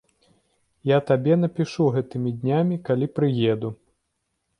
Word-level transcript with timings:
Я 0.91 0.95
табе 1.09 1.33
напішу 1.41 1.85
гэтымі 1.97 2.33
днямі, 2.39 2.75
калі 2.89 3.11
прыеду. 3.19 3.69